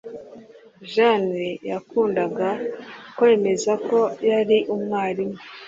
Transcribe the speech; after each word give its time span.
Jane 0.91 1.45
yakundaga 1.69 2.49
kwemeza 3.17 3.71
ko 3.87 3.99
yari 4.29 4.57
umwarimu. 4.73 5.37